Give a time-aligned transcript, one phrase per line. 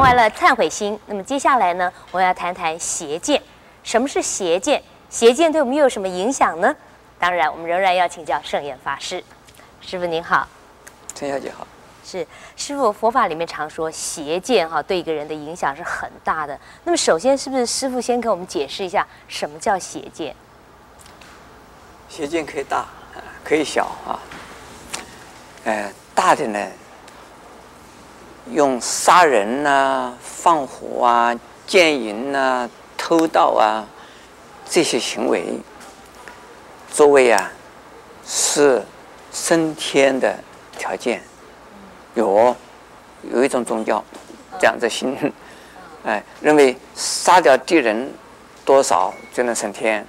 [0.00, 3.40] 完了忏悔心，那么接下来呢，我们要谈谈邪见。
[3.84, 4.82] 什么是邪见？
[5.10, 6.74] 邪见对我们又有什么影响呢？
[7.18, 9.22] 当然，我们仍然要请教圣严法师。
[9.82, 10.48] 师傅您好，
[11.14, 11.66] 陈小姐好。
[12.02, 12.26] 是
[12.56, 16.58] 师傅，佛法里面常说邪见哈，对一个人的影响是很大的。
[16.84, 20.34] 那么首先，是不是师傅先给我们解释一下什么叫邪见？
[22.08, 22.86] 邪见可以大，
[23.44, 24.18] 可以小啊。
[25.64, 26.58] 呃，大的呢，
[28.52, 33.86] 用杀人呐、啊、放火啊、奸淫呐、偷盗啊
[34.68, 35.44] 这些行为，
[36.92, 37.50] 作为啊
[38.26, 38.82] 是
[39.32, 40.36] 升天的
[40.76, 41.22] 条件。
[42.14, 42.56] 有
[43.32, 44.02] 有一种宗教
[44.58, 45.16] 这样子信，
[46.04, 48.12] 哎，认为杀掉敌人
[48.64, 50.04] 多少就能升天，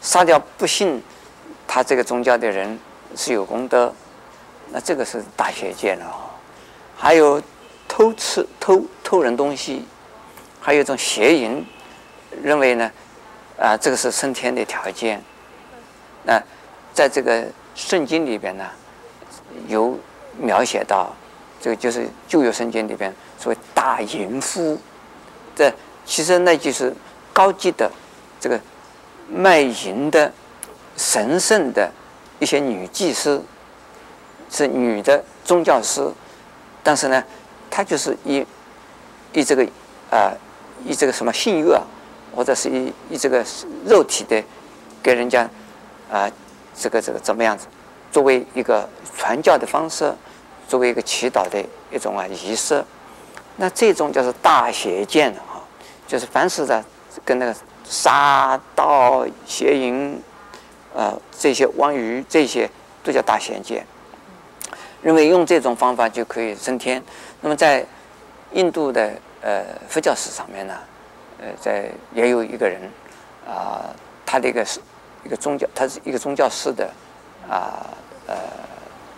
[0.00, 1.02] 杀掉不信
[1.66, 2.78] 他这个宗教的人
[3.16, 3.92] 是有功德，
[4.70, 6.06] 那这个是大邪见了。
[6.96, 7.42] 还有
[7.96, 9.82] 偷吃偷偷人东西，
[10.60, 11.64] 还有一种邪淫，
[12.42, 12.90] 认为呢
[13.58, 15.18] 啊这个是升天的条件。
[16.24, 16.38] 那
[16.92, 18.66] 在这个圣经里边呢
[19.66, 19.98] 有
[20.38, 21.10] 描写到。
[21.58, 24.78] 这个就是旧约圣经里边所谓大淫妇，
[25.56, 25.72] 这
[26.04, 26.94] 其实那就是
[27.32, 27.90] 高级的
[28.38, 28.60] 这个
[29.26, 30.30] 卖淫的
[30.98, 31.90] 神圣的
[32.38, 33.42] 一些女祭司，
[34.50, 36.06] 是女的宗教师，
[36.84, 37.24] 但是呢，
[37.76, 38.42] 他就是以
[39.34, 39.62] 以这个
[40.10, 40.36] 啊、呃、
[40.86, 41.82] 以这个什么性欲啊，
[42.34, 43.44] 或者是以以这个
[43.84, 44.42] 肉体的
[45.02, 45.42] 给人家
[46.10, 46.32] 啊、呃、
[46.74, 47.66] 这个这个怎么样子，
[48.10, 50.10] 作为一个传教的方式。
[50.68, 52.84] 作为一个祈祷的一种啊仪式，
[53.54, 55.62] 那这种就是大邪见啊，
[56.08, 56.82] 就是凡是在
[57.24, 60.20] 跟那个杀盗邪淫，
[60.92, 62.68] 呃这些妄语这些
[63.04, 63.86] 都叫大邪见，
[65.02, 67.00] 认为用这种方法就可以升天。
[67.40, 67.84] 那么在
[68.52, 70.74] 印度的呃佛教史上面呢，
[71.40, 72.80] 呃在也有一个人
[73.46, 74.80] 啊、呃，他的一个是
[75.24, 76.90] 一个宗教，他是一个宗教师的
[77.48, 77.86] 啊
[78.26, 78.34] 呃。
[78.34, 78.36] 呃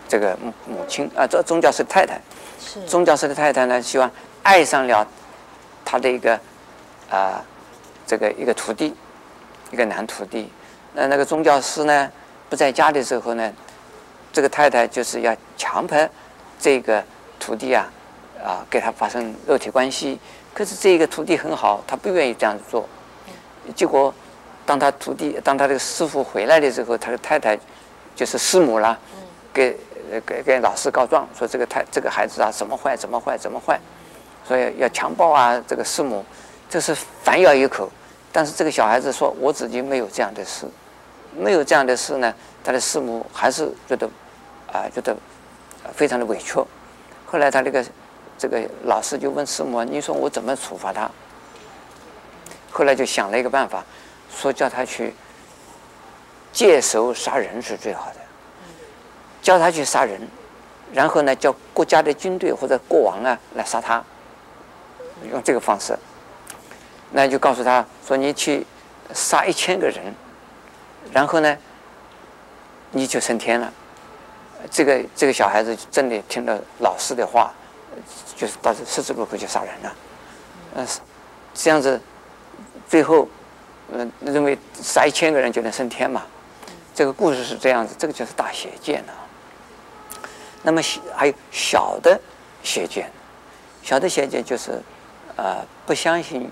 [0.09, 2.19] 这个母母亲啊，这宗教师的太太，
[2.59, 4.09] 是宗教师的太太呢，希望
[4.41, 5.07] 爱上了
[5.85, 6.33] 他的一个
[7.11, 7.45] 啊，
[8.07, 8.95] 这个一个徒弟，
[9.69, 10.51] 一个男徒弟。
[10.95, 12.11] 那那个宗教师呢
[12.49, 13.53] 不在家的时候呢，
[14.33, 16.09] 这个太太就是要强迫
[16.59, 17.03] 这个
[17.39, 17.87] 徒弟啊
[18.43, 20.19] 啊给他发生肉体关系。
[20.53, 22.87] 可是这个徒弟很好，他不愿意这样子做。
[23.75, 24.13] 结果
[24.65, 27.57] 当他徒弟，当他这个师傅回来的时候，他的太太
[28.15, 28.97] 就是师母啦，
[29.53, 29.77] 给。
[30.25, 33.79] 给给老师告状说，这个太这个孩子啊怎么坏怎么坏怎么坏，
[34.43, 36.25] 所以要强暴啊这个师母，
[36.67, 37.87] 这是反咬一口。
[38.31, 40.65] 但是这个小孩子说，我自己没有这样的事，
[41.37, 42.33] 没有这样的事呢，
[42.63, 44.09] 他的师母还是觉得
[44.73, 45.15] 啊觉得
[45.93, 46.55] 非常的委屈。
[47.27, 47.85] 后来他那个
[48.39, 51.11] 这个老师就问师母，你说我怎么处罚他？
[52.71, 53.83] 后来就想了一个办法，
[54.33, 55.13] 说叫他去
[56.53, 58.15] 借手杀人是最好的。
[59.41, 60.21] 叫他去杀人，
[60.93, 64.03] 然后呢，叫国家的军队或者国王啊来杀他，
[65.29, 65.97] 用这个方式，
[67.11, 68.65] 那就告诉他说：“你去
[69.13, 70.13] 杀一千个人，
[71.11, 71.57] 然后呢，
[72.91, 73.73] 你就升天了。”
[74.69, 77.53] 这个这个小孩子真的听了老师的话，
[78.35, 79.95] 就是到十字路口就杀人了。
[80.75, 80.87] 嗯，
[81.53, 81.99] 这样子，
[82.87, 83.27] 最后
[83.91, 86.23] 嗯认为杀一千个人就能升天嘛。
[86.93, 89.13] 这个故事是这样子，这个就是大邪见了。
[90.61, 90.81] 那么
[91.15, 92.19] 还有小的
[92.61, 93.09] 邪见，
[93.81, 94.81] 小的邪见就是，
[95.37, 96.51] 呃，不相信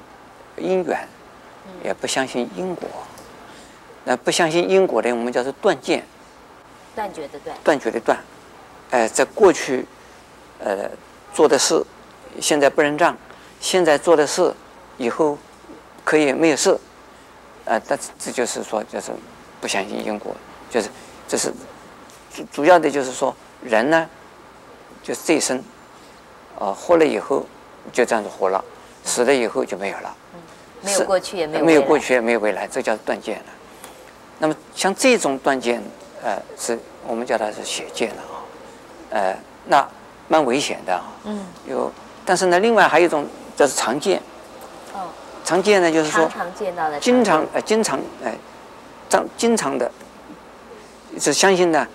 [0.56, 1.06] 因缘，
[1.84, 2.88] 也不相信因果。
[4.06, 6.02] 那不相信因果的，我们叫做断见。
[6.96, 7.58] 断绝的断。
[7.62, 8.18] 断绝的断。
[8.92, 9.86] 哎、呃，在过去，
[10.60, 10.90] 呃，
[11.38, 11.86] 做的事，
[12.42, 13.14] 现在不认账；
[13.62, 14.52] 现在做的事，
[14.98, 15.38] 以后
[16.04, 16.76] 可以没有事。
[17.66, 19.12] 呃，但这就是说，就是
[19.62, 20.36] 不相信因果，
[20.68, 20.90] 就是
[21.28, 21.54] 这是
[22.34, 23.36] 主主要的就是说。
[23.62, 24.10] 人呢，
[25.04, 25.64] 就是这一生，
[26.58, 27.46] 啊，活了以后
[27.94, 28.64] 就这样子活了，
[29.04, 30.16] 死了以后就没有了。
[30.34, 30.40] 嗯，
[30.82, 33.46] 没有过去也没有没有过去也没有未来，这叫断见了。
[34.40, 35.84] 那么像这种断见，
[36.24, 38.42] 呃，是我们叫它是邪见了啊，
[39.12, 39.88] 呃，那
[40.28, 41.04] 蛮危险的啊。
[41.26, 41.46] 嗯。
[41.68, 41.92] 有，
[42.26, 43.26] 但是呢，另外还有一种
[43.56, 44.22] 就是常见。
[44.94, 45.10] 哦。
[45.44, 48.36] 常见呢，就是说常常见到的，经常呃，经常哎，
[49.10, 49.92] 常经常的，
[51.20, 51.88] 是相信呢，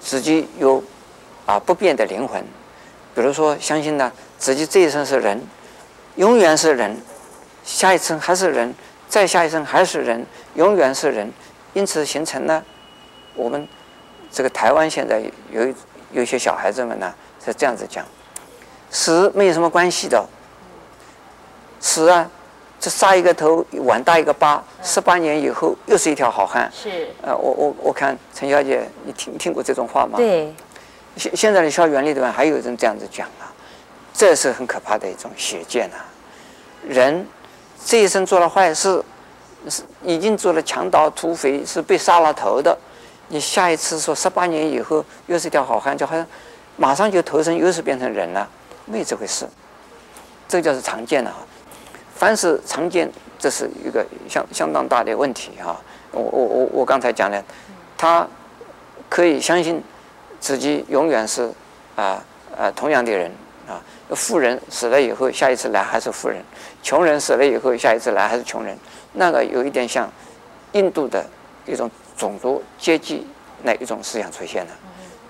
[0.00, 0.82] 自己有。
[1.46, 2.44] 啊，不变的灵魂，
[3.14, 5.40] 比如说相信呢，自己这一生是人，
[6.16, 7.00] 永远是人，
[7.62, 8.74] 下一生还是人，
[9.08, 11.32] 再下一生还是人，永远是人，
[11.72, 12.64] 因此形成了，
[13.36, 13.68] 我们
[14.32, 15.22] 这个台湾现在
[15.52, 15.72] 有
[16.12, 17.12] 有些小孩子们呢
[17.44, 18.04] 是这样子讲，
[18.90, 20.24] 死没有什么关系的，
[21.80, 22.28] 死啊，
[22.78, 26.70] 这杀一个头，碗大一个疤，十八年以后又是一条好汉。
[26.72, 27.08] 是。
[27.22, 30.16] 呃，我我我看陈小姐，你听听过这种话吗？
[30.16, 30.52] 对。
[31.16, 33.48] 现现在的校园里头还有人这样子讲啊，
[34.12, 36.04] 这是很可怕的一种邪见啊。
[36.86, 37.26] 人
[37.84, 39.02] 这一生做了坏事，
[39.68, 42.76] 是已经做了强盗、土匪，是被杀了头的。
[43.28, 46.24] 你下一次说十八年以后又是一条好汉，就好像
[46.76, 48.48] 马上就投身，又是变成人了，
[48.84, 49.44] 没有这回事。
[50.46, 51.38] 这叫是常见的啊。
[52.14, 55.76] 凡是常见，这是一个相相当大的问题啊。
[56.12, 57.42] 我我我我刚才讲的，
[57.98, 58.26] 他
[59.08, 59.82] 可以相信
[60.38, 61.50] 自己永远是
[61.96, 62.22] 啊
[62.56, 63.30] 啊同样的人
[63.68, 63.82] 啊。
[64.14, 66.38] 富人死了以后，下一次来还是富人；
[66.80, 68.78] 穷人死了以后，下一次来还是穷人。
[69.14, 70.08] 那个有一点像
[70.72, 71.26] 印度的
[71.66, 71.90] 一种。
[72.16, 73.26] 种族阶级
[73.62, 74.72] 那一种思想出现了，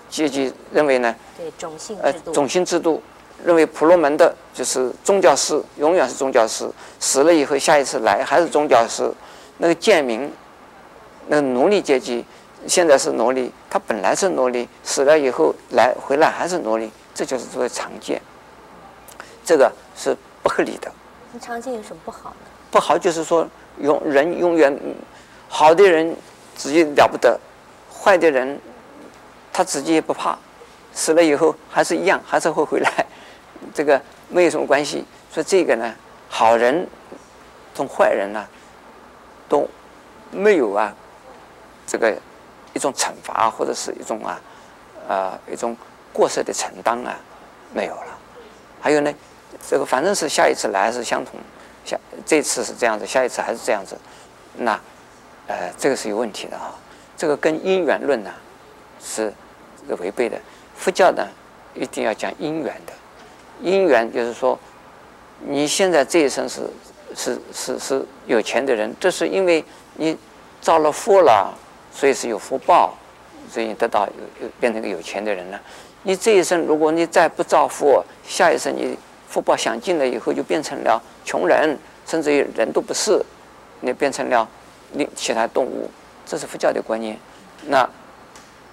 [0.09, 3.01] 阶级认为呢，对种姓呃种姓制度，
[3.43, 6.69] 认为婆罗门的就是宗教师，永远是宗教师，
[6.99, 9.11] 死了以后下一次来还是宗教师。
[9.57, 10.31] 那个贱民，
[11.27, 12.23] 那个奴隶阶级，
[12.67, 18.21] 现在是奴隶，他本来是奴隶，死了以后来回来还是奴隶，这就是作为常见，
[19.43, 20.91] 这个是不合理的。
[21.33, 22.47] 那常见有什么不好呢？
[22.69, 23.47] 不好就是说
[23.79, 24.77] 永人永远
[25.49, 26.15] 好的人。
[26.57, 27.39] 自己了不得，
[27.93, 28.59] 坏的人，
[29.53, 30.35] 他自己也不怕，
[30.91, 33.05] 死了以后还是一样，还是会回来，
[33.75, 35.05] 这个没有什么关系。
[35.31, 35.93] 所以这个呢，
[36.27, 36.87] 好人，
[37.75, 38.43] 同坏人呢，
[39.47, 39.69] 都
[40.31, 40.91] 没有啊，
[41.85, 42.11] 这个
[42.73, 44.41] 一种惩罚或者是一种啊，
[45.07, 45.77] 啊一种
[46.11, 47.15] 过失的承担啊，
[47.71, 48.17] 没有了。
[48.81, 49.13] 还有呢，
[49.69, 51.39] 这个反正是下一次来是相同，
[51.85, 51.95] 下
[52.25, 53.95] 这次是这样子，下一次还是这样子，
[54.55, 54.79] 那。
[55.47, 56.75] 呃，这个是有问题的啊，
[57.15, 58.29] 这个跟因缘论呢
[59.01, 59.33] 是
[59.81, 60.37] 这个违背的。
[60.75, 61.25] 佛教呢
[61.73, 62.93] 一定要讲因缘的，
[63.61, 64.59] 因缘就是说，
[65.39, 66.69] 你现在这一生是
[67.15, 69.63] 是是是有钱的人，这是因为
[69.95, 70.17] 你
[70.59, 71.57] 造了福了，
[71.93, 72.93] 所以是有福报，
[73.49, 75.59] 所以你得到有有变成个有钱的人了。
[76.03, 78.97] 你这一生如果你再不造福，下一生你
[79.29, 83.23] 福报享尽了以后就变成了穷人，甚至于人都不是，
[83.79, 84.45] 你变成了。
[84.93, 85.89] 另其他动物，
[86.25, 87.17] 这是佛教的观念。
[87.67, 87.87] 那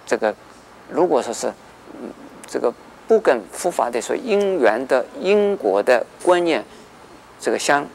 [0.06, 0.34] 这个
[0.88, 1.52] 如果说是，
[2.46, 2.72] 这个
[3.06, 6.64] 不跟佛法的说因缘的因果的观念
[7.40, 7.86] 这个相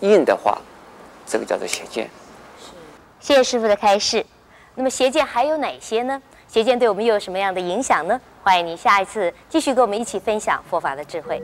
[0.00, 0.58] 应的话，
[1.26, 2.08] 这个叫做邪见。
[3.20, 4.24] 谢谢师父的开示。
[4.74, 6.20] 那么邪见还有哪些呢？
[6.48, 8.20] 邪见对我们又有什么样的影响呢？
[8.42, 11.42] 欢迎您下一次继续跟我们一起分享佛法的智慧。